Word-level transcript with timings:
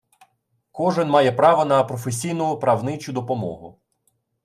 Кожен 0.71 1.09
має 1.09 1.31
право 1.31 1.65
на 1.65 1.83
професійну 1.83 2.59
правничу 2.59 3.13
допомогу 3.13 3.79